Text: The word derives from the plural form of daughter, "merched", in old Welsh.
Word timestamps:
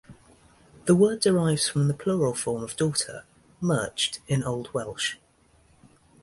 The 0.85 0.95
word 0.95 1.19
derives 1.19 1.69
from 1.69 1.87
the 1.87 1.93
plural 1.93 2.33
form 2.33 2.63
of 2.63 2.75
daughter, 2.75 3.23
"merched", 3.61 4.19
in 4.27 4.43
old 4.43 4.73
Welsh. 4.73 5.17